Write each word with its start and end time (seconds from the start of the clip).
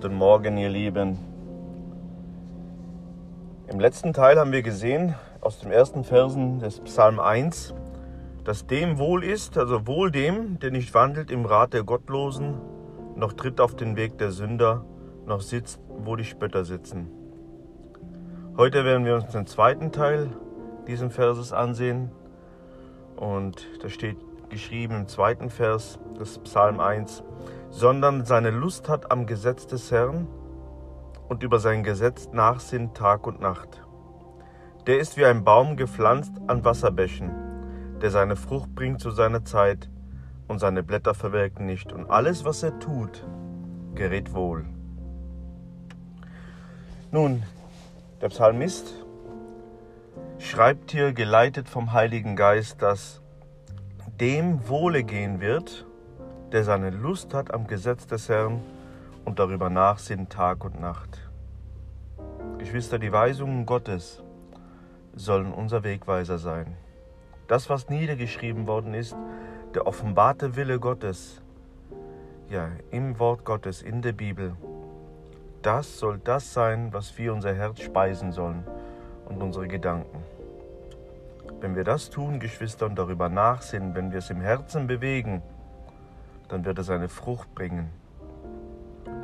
Guten 0.00 0.14
Morgen, 0.14 0.56
ihr 0.56 0.68
Lieben. 0.68 1.18
Im 3.66 3.80
letzten 3.80 4.12
Teil 4.12 4.38
haben 4.38 4.52
wir 4.52 4.62
gesehen, 4.62 5.16
aus 5.40 5.58
den 5.58 5.72
ersten 5.72 6.04
Versen 6.04 6.60
des 6.60 6.78
Psalm 6.78 7.18
1, 7.18 7.74
dass 8.44 8.68
dem 8.68 8.98
wohl 8.98 9.24
ist, 9.24 9.58
also 9.58 9.88
wohl 9.88 10.12
dem, 10.12 10.60
der 10.60 10.70
nicht 10.70 10.94
wandelt 10.94 11.32
im 11.32 11.44
Rat 11.44 11.72
der 11.72 11.82
Gottlosen, 11.82 12.60
noch 13.16 13.32
tritt 13.32 13.60
auf 13.60 13.74
den 13.74 13.96
Weg 13.96 14.18
der 14.18 14.30
Sünder, 14.30 14.84
noch 15.26 15.40
sitzt, 15.40 15.80
wo 16.04 16.14
die 16.14 16.22
Spötter 16.22 16.64
sitzen. 16.64 17.08
Heute 18.56 18.84
werden 18.84 19.04
wir 19.04 19.16
uns 19.16 19.26
den 19.32 19.48
zweiten 19.48 19.90
Teil 19.90 20.28
dieses 20.86 21.12
Verses 21.12 21.52
ansehen. 21.52 22.12
Und 23.16 23.66
da 23.82 23.88
steht 23.88 24.18
geschrieben 24.48 24.94
im 24.94 25.08
zweiten 25.08 25.50
Vers 25.50 25.98
des 26.20 26.38
Psalm 26.38 26.78
1, 26.78 27.24
sondern 27.70 28.24
seine 28.24 28.50
Lust 28.50 28.88
hat 28.88 29.10
am 29.10 29.26
Gesetz 29.26 29.66
des 29.66 29.90
Herrn 29.90 30.26
und 31.28 31.42
über 31.42 31.58
sein 31.58 31.84
Gesetz 31.84 32.28
nachsinnt 32.32 32.96
Tag 32.96 33.26
und 33.26 33.40
Nacht. 33.40 33.82
Der 34.86 34.98
ist 34.98 35.16
wie 35.16 35.26
ein 35.26 35.44
Baum 35.44 35.76
gepflanzt 35.76 36.32
an 36.46 36.64
Wasserbächen, 36.64 37.30
der 38.00 38.10
seine 38.10 38.36
Frucht 38.36 38.74
bringt 38.74 39.00
zu 39.00 39.10
seiner 39.10 39.44
Zeit 39.44 39.90
und 40.46 40.58
seine 40.58 40.82
Blätter 40.82 41.14
verwelken 41.14 41.66
nicht, 41.66 41.92
und 41.92 42.10
alles, 42.10 42.44
was 42.44 42.62
er 42.62 42.78
tut, 42.78 43.26
gerät 43.94 44.32
wohl. 44.32 44.64
Nun, 47.10 47.42
der 48.20 48.28
Psalmist 48.28 49.04
schreibt 50.38 50.90
hier, 50.90 51.12
geleitet 51.12 51.68
vom 51.68 51.92
Heiligen 51.92 52.34
Geist, 52.34 52.80
dass 52.80 53.20
dem 54.20 54.68
Wohle 54.68 55.04
gehen 55.04 55.40
wird, 55.40 55.87
der 56.52 56.64
seine 56.64 56.90
Lust 56.90 57.34
hat 57.34 57.52
am 57.52 57.66
Gesetz 57.66 58.06
des 58.06 58.28
Herrn 58.28 58.62
und 59.24 59.38
darüber 59.38 59.68
nachsinnt 59.68 60.30
Tag 60.30 60.64
und 60.64 60.80
Nacht. 60.80 61.30
Geschwister, 62.58 62.98
die 62.98 63.12
Weisungen 63.12 63.66
Gottes 63.66 64.22
sollen 65.14 65.52
unser 65.52 65.84
Wegweiser 65.84 66.38
sein. 66.38 66.76
Das, 67.48 67.68
was 67.68 67.88
niedergeschrieben 67.88 68.66
worden 68.66 68.94
ist, 68.94 69.16
der 69.74 69.86
offenbarte 69.86 70.56
Wille 70.56 70.78
Gottes, 70.78 71.42
ja, 72.48 72.68
im 72.90 73.18
Wort 73.18 73.44
Gottes, 73.44 73.82
in 73.82 74.00
der 74.00 74.12
Bibel, 74.12 74.56
das 75.60 75.98
soll 75.98 76.18
das 76.18 76.54
sein, 76.54 76.92
was 76.92 77.18
wir 77.18 77.34
unser 77.34 77.54
Herz 77.54 77.80
speisen 77.80 78.32
sollen 78.32 78.64
und 79.28 79.42
unsere 79.42 79.68
Gedanken. 79.68 80.22
Wenn 81.60 81.76
wir 81.76 81.84
das 81.84 82.08
tun, 82.08 82.40
Geschwister, 82.40 82.86
und 82.86 82.96
darüber 82.96 83.28
nachsinnen, 83.28 83.94
wenn 83.94 84.12
wir 84.12 84.18
es 84.18 84.30
im 84.30 84.40
Herzen 84.40 84.86
bewegen, 84.86 85.42
dann 86.48 86.64
wird 86.64 86.78
es 86.78 86.90
eine 86.90 87.08
Frucht 87.08 87.54
bringen. 87.54 87.90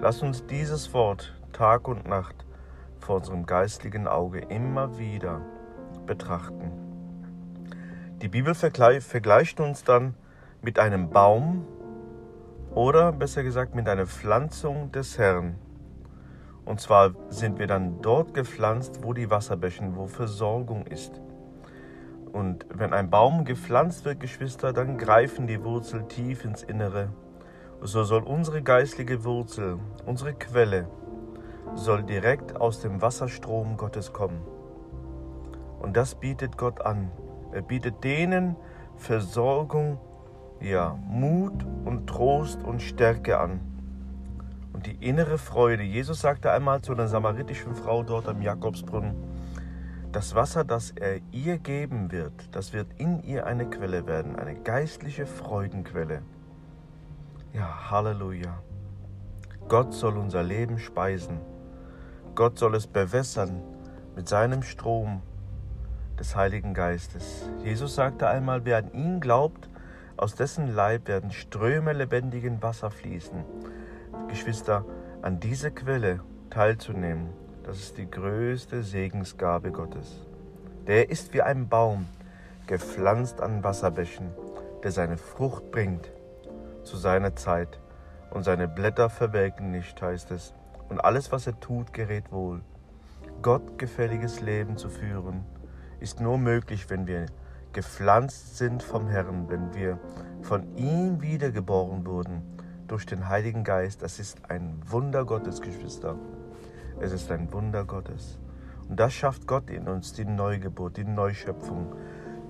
Lass 0.00 0.22
uns 0.22 0.46
dieses 0.46 0.92
Wort 0.94 1.34
Tag 1.52 1.88
und 1.88 2.06
Nacht 2.06 2.44
vor 2.98 3.16
unserem 3.16 3.46
geistlichen 3.46 4.06
Auge 4.06 4.40
immer 4.40 4.98
wieder 4.98 5.40
betrachten. 6.06 6.70
Die 8.22 8.28
Bibel 8.28 8.54
vergleicht 8.54 9.60
uns 9.60 9.84
dann 9.84 10.14
mit 10.62 10.78
einem 10.78 11.10
Baum 11.10 11.66
oder 12.74 13.12
besser 13.12 13.42
gesagt 13.42 13.74
mit 13.74 13.88
einer 13.88 14.06
Pflanzung 14.06 14.90
des 14.92 15.18
Herrn. 15.18 15.56
Und 16.64 16.80
zwar 16.80 17.14
sind 17.28 17.58
wir 17.58 17.66
dann 17.66 18.00
dort 18.00 18.34
gepflanzt, 18.34 19.00
wo 19.02 19.12
die 19.12 19.30
Wasserbächen, 19.30 19.96
wo 19.96 20.06
Versorgung 20.06 20.86
ist. 20.86 21.20
Und 22.34 22.66
wenn 22.68 22.92
ein 22.92 23.10
Baum 23.10 23.44
gepflanzt 23.44 24.04
wird, 24.04 24.18
Geschwister, 24.18 24.72
dann 24.72 24.98
greifen 24.98 25.46
die 25.46 25.62
Wurzeln 25.62 26.08
tief 26.08 26.44
ins 26.44 26.64
Innere. 26.64 27.10
So 27.80 28.02
soll 28.02 28.24
unsere 28.24 28.60
geistliche 28.60 29.22
Wurzel, 29.22 29.78
unsere 30.04 30.34
Quelle, 30.34 30.88
soll 31.76 32.02
direkt 32.02 32.60
aus 32.60 32.80
dem 32.80 33.00
Wasserstrom 33.00 33.76
Gottes 33.76 34.12
kommen. 34.12 34.40
Und 35.80 35.96
das 35.96 36.16
bietet 36.16 36.58
Gott 36.58 36.84
an. 36.84 37.12
Er 37.52 37.62
bietet 37.62 38.02
denen 38.02 38.56
Versorgung, 38.96 40.00
ja, 40.60 40.98
Mut 41.06 41.64
und 41.84 42.08
Trost 42.08 42.64
und 42.64 42.82
Stärke 42.82 43.38
an 43.38 43.60
und 44.72 44.86
die 44.86 44.96
innere 45.06 45.38
Freude. 45.38 45.84
Jesus 45.84 46.22
sagte 46.22 46.50
einmal 46.50 46.82
zu 46.82 46.94
einer 46.94 47.06
samaritischen 47.06 47.76
Frau 47.76 48.02
dort 48.02 48.26
am 48.26 48.42
Jakobsbrunnen, 48.42 49.14
das 50.14 50.36
Wasser, 50.36 50.62
das 50.62 50.92
er 50.92 51.18
ihr 51.32 51.58
geben 51.58 52.12
wird, 52.12 52.54
das 52.54 52.72
wird 52.72 52.86
in 52.98 53.24
ihr 53.24 53.46
eine 53.46 53.68
Quelle 53.68 54.06
werden, 54.06 54.36
eine 54.36 54.54
geistliche 54.54 55.26
Freudenquelle. 55.26 56.22
Ja, 57.52 57.90
Halleluja. 57.90 58.62
Gott 59.68 59.92
soll 59.92 60.16
unser 60.16 60.44
Leben 60.44 60.78
speisen. 60.78 61.40
Gott 62.36 62.60
soll 62.60 62.76
es 62.76 62.86
bewässern 62.86 63.60
mit 64.14 64.28
seinem 64.28 64.62
Strom 64.62 65.20
des 66.16 66.36
Heiligen 66.36 66.74
Geistes. 66.74 67.50
Jesus 67.64 67.96
sagte 67.96 68.28
einmal, 68.28 68.64
wer 68.64 68.78
an 68.78 68.92
ihn 68.92 69.18
glaubt, 69.18 69.68
aus 70.16 70.36
dessen 70.36 70.72
Leib 70.72 71.08
werden 71.08 71.32
Ströme 71.32 71.92
lebendigen 71.92 72.62
Wasser 72.62 72.92
fließen. 72.92 73.44
Geschwister, 74.28 74.84
an 75.22 75.40
diese 75.40 75.72
Quelle 75.72 76.20
teilzunehmen, 76.50 77.30
das 77.64 77.78
ist 77.78 77.96
die 77.96 78.10
größte 78.10 78.82
Segensgabe 78.82 79.72
Gottes. 79.72 80.26
Der 80.86 81.10
ist 81.10 81.32
wie 81.32 81.42
ein 81.42 81.68
Baum, 81.68 82.06
gepflanzt 82.66 83.40
an 83.40 83.64
Wasserbächen, 83.64 84.30
der 84.82 84.92
seine 84.92 85.16
Frucht 85.16 85.70
bringt 85.70 86.12
zu 86.82 86.98
seiner 86.98 87.34
Zeit 87.36 87.80
und 88.30 88.44
seine 88.44 88.68
Blätter 88.68 89.08
verwelken 89.08 89.70
nicht, 89.70 90.00
heißt 90.00 90.30
es, 90.30 90.52
und 90.90 91.02
alles, 91.02 91.32
was 91.32 91.46
er 91.46 91.58
tut, 91.58 91.94
gerät 91.94 92.30
wohl. 92.30 92.60
Gottgefälliges 93.40 94.42
Leben 94.42 94.76
zu 94.76 94.90
führen, 94.90 95.44
ist 96.00 96.20
nur 96.20 96.36
möglich, 96.36 96.90
wenn 96.90 97.06
wir 97.06 97.26
gepflanzt 97.72 98.58
sind 98.58 98.82
vom 98.82 99.08
Herrn, 99.08 99.48
wenn 99.48 99.74
wir 99.74 99.98
von 100.42 100.76
ihm 100.76 101.22
wiedergeboren 101.22 102.06
wurden 102.06 102.42
durch 102.86 103.06
den 103.06 103.28
Heiligen 103.28 103.64
Geist. 103.64 104.02
Das 104.02 104.18
ist 104.18 104.50
ein 104.50 104.80
Wunder 104.86 105.24
Gottes, 105.24 105.62
Geschwister. 105.62 106.16
Es 107.00 107.12
ist 107.12 107.30
ein 107.30 107.52
Wunder 107.52 107.84
Gottes. 107.84 108.38
Und 108.88 109.00
das 109.00 109.12
schafft 109.12 109.46
Gott 109.46 109.70
in 109.70 109.88
uns, 109.88 110.12
die 110.12 110.24
Neugeburt, 110.24 110.96
die 110.96 111.04
Neuschöpfung. 111.04 111.94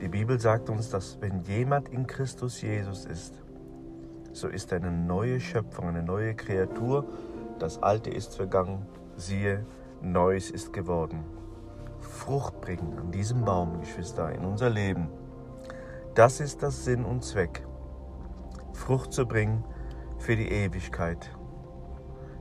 Die 0.00 0.08
Bibel 0.08 0.38
sagt 0.40 0.68
uns, 0.68 0.90
dass 0.90 1.20
wenn 1.20 1.42
jemand 1.42 1.88
in 1.88 2.06
Christus 2.06 2.60
Jesus 2.60 3.06
ist, 3.06 3.42
so 4.32 4.48
ist 4.48 4.72
eine 4.72 4.90
neue 4.90 5.40
Schöpfung, 5.40 5.88
eine 5.88 6.02
neue 6.02 6.34
Kreatur. 6.34 7.06
Das 7.58 7.82
Alte 7.82 8.10
ist 8.10 8.36
vergangen, 8.36 8.84
siehe, 9.16 9.64
Neues 10.02 10.50
ist 10.50 10.72
geworden. 10.72 11.24
Frucht 12.00 12.60
bringen 12.60 12.98
an 12.98 13.10
diesem 13.10 13.44
Baum, 13.44 13.80
Geschwister, 13.80 14.32
in 14.32 14.44
unser 14.44 14.68
Leben. 14.68 15.08
Das 16.14 16.40
ist 16.40 16.62
das 16.62 16.84
Sinn 16.84 17.04
und 17.04 17.24
Zweck. 17.24 17.66
Frucht 18.72 19.12
zu 19.12 19.26
bringen 19.26 19.64
für 20.18 20.36
die 20.36 20.50
Ewigkeit. 20.50 21.30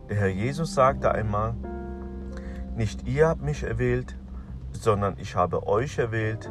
Der 0.09 0.17
Herr 0.17 0.27
Jesus 0.27 0.73
sagte 0.73 1.11
einmal, 1.11 1.55
nicht 2.75 3.07
ihr 3.07 3.27
habt 3.27 3.41
mich 3.41 3.63
erwählt, 3.63 4.17
sondern 4.71 5.15
ich 5.19 5.35
habe 5.35 5.67
euch 5.67 5.97
erwählt, 5.97 6.49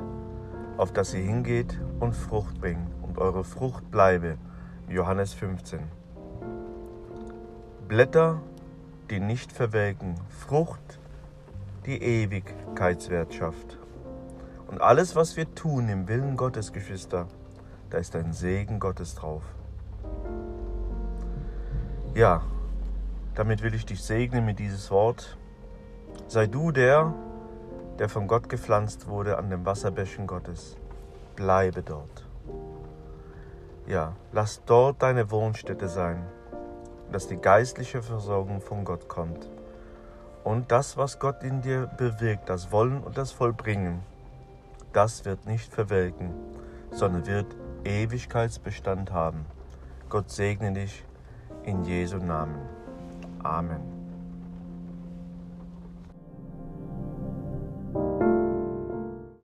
auf 0.76 0.92
dass 0.92 1.14
ihr 1.14 1.22
hingeht 1.22 1.78
und 2.00 2.14
Frucht 2.14 2.60
bringt 2.60 2.88
und 3.02 3.18
eure 3.18 3.44
Frucht 3.44 3.90
bleibe. 3.90 4.38
Johannes 4.88 5.34
15. 5.34 5.80
Blätter, 7.88 8.40
die 9.10 9.20
nicht 9.20 9.52
verwelken, 9.52 10.14
Frucht, 10.28 10.98
die 11.86 12.02
Ewigkeitswert 12.02 13.34
schafft. 13.34 13.78
Und 14.68 14.80
alles, 14.80 15.14
was 15.16 15.36
wir 15.36 15.54
tun 15.54 15.88
im 15.88 16.08
Willen 16.08 16.36
Gottes, 16.36 16.72
Geschwister, 16.72 17.26
da 17.90 17.98
ist 17.98 18.16
ein 18.16 18.32
Segen 18.32 18.80
Gottes 18.80 19.14
drauf. 19.14 19.42
Ja, 22.14 22.42
damit 23.34 23.62
will 23.62 23.74
ich 23.74 23.84
dich 23.84 24.02
segnen 24.02 24.46
mit 24.46 24.58
dieses 24.58 24.90
Wort. 24.90 25.36
Sei 26.28 26.46
du 26.46 26.72
der, 26.72 27.12
der 27.98 28.08
von 28.08 28.26
Gott 28.26 28.48
gepflanzt 28.48 29.06
wurde 29.06 29.38
an 29.38 29.50
dem 29.50 29.66
Wasserbächen 29.66 30.26
Gottes. 30.26 30.76
Bleibe 31.36 31.82
dort. 31.82 32.26
Ja, 33.86 34.14
lass 34.32 34.62
dort 34.64 35.02
deine 35.02 35.30
Wohnstätte 35.30 35.88
sein, 35.88 36.24
dass 37.10 37.28
die 37.28 37.36
geistliche 37.36 38.02
Versorgung 38.02 38.60
von 38.60 38.84
Gott 38.84 39.08
kommt. 39.08 39.48
Und 40.44 40.72
das, 40.72 40.96
was 40.96 41.18
Gott 41.18 41.42
in 41.42 41.60
dir 41.60 41.86
bewirkt, 41.96 42.48
das 42.48 42.72
Wollen 42.72 43.02
und 43.02 43.18
das 43.18 43.32
Vollbringen, 43.32 44.00
das 44.92 45.24
wird 45.24 45.46
nicht 45.46 45.72
verwelken, 45.72 46.32
sondern 46.90 47.26
wird 47.26 47.46
Ewigkeitsbestand 47.84 49.12
haben. 49.12 49.46
Gott 50.08 50.30
segne 50.30 50.72
dich 50.72 51.04
in 51.64 51.84
Jesu 51.84 52.18
Namen. 52.18 52.60
Amen. 53.42 54.01